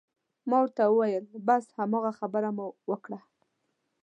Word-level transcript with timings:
ما 0.49 0.57
ورته 0.61 0.81
وویل: 0.87 1.25
بس 1.47 1.65
هماغه 1.77 2.11
خبره 2.19 2.49
مو 2.55 2.67
وکړه. 2.91 3.19